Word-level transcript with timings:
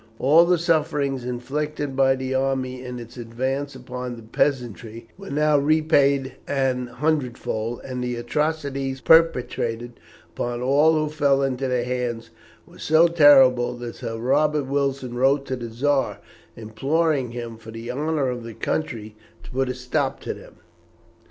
All 0.17 0.45
the 0.45 0.57
sufferings 0.57 1.23
inflicted 1.25 1.95
by 1.95 2.15
the 2.15 2.33
army 2.33 2.83
in 2.83 2.97
its 2.97 3.17
advance 3.17 3.75
upon 3.75 4.15
the 4.15 4.23
peasantry 4.23 5.07
were 5.15 5.29
now 5.29 5.59
repaid 5.59 6.37
an 6.47 6.87
hundredfold, 6.87 7.81
and 7.85 8.03
the 8.03 8.15
atrocities 8.15 8.99
perpetrated 8.99 9.99
upon 10.33 10.59
all 10.63 10.93
who 10.93 11.07
fell 11.11 11.43
into 11.43 11.67
their 11.67 11.83
hands 11.85 12.31
were 12.65 12.79
so 12.79 13.07
terrible 13.07 13.75
that 13.75 13.93
Sir 13.97 14.17
Robert 14.17 14.65
Wilson 14.65 15.13
wrote 15.13 15.45
to 15.45 15.55
the 15.55 15.69
Czar, 15.69 16.17
imploring 16.57 17.29
him 17.29 17.57
for 17.57 17.69
the 17.69 17.91
honour 17.91 18.27
of 18.27 18.43
the 18.43 18.55
country 18.55 19.15
to 19.43 19.51
put 19.51 19.69
a 19.69 19.75
stop 19.75 20.19
to 20.21 20.33
them. 20.33 20.55